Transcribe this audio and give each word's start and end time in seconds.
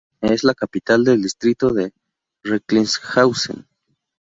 Es 0.21 0.43
la 0.43 0.55
capital 0.55 1.03
del 1.05 1.21
distrito 1.21 1.69
de 1.69 1.91
Recklinghausen. 2.43 3.67